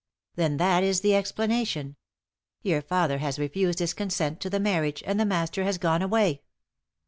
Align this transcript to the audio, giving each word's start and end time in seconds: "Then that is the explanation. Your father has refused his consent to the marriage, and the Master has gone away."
"Then 0.35 0.57
that 0.57 0.83
is 0.83 1.01
the 1.01 1.13
explanation. 1.13 1.95
Your 2.63 2.81
father 2.81 3.19
has 3.19 3.37
refused 3.37 3.77
his 3.77 3.93
consent 3.93 4.39
to 4.41 4.49
the 4.49 4.59
marriage, 4.59 5.03
and 5.05 5.19
the 5.19 5.25
Master 5.25 5.63
has 5.63 5.77
gone 5.77 6.01
away." 6.01 6.41